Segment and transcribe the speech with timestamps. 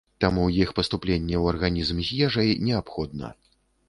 [0.23, 3.31] Таму іх паступленне ў арганізм з ежай неабходна.